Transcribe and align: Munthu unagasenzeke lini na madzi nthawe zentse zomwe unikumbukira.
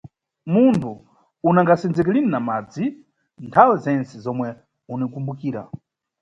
Munthu 0.53 0.91
unagasenzeke 1.49 2.11
lini 2.15 2.29
na 2.33 2.39
madzi 2.47 2.85
nthawe 3.45 3.75
zentse 3.83 4.15
zomwe 4.25 4.47
unikumbukira. 4.93 5.61